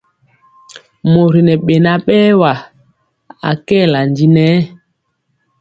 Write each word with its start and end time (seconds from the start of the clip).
Mori 1.11 1.39
ŋɛ 1.47 1.55
beŋa 1.65 1.93
berwa, 2.05 2.51
akɛla 3.49 3.99
ndi 4.09 4.25
nɛ. 4.35 4.47